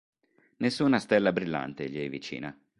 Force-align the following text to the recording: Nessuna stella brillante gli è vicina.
Nessuna 0.57 0.97
stella 0.97 1.31
brillante 1.31 1.87
gli 1.87 1.99
è 2.03 2.09
vicina. 2.09 2.59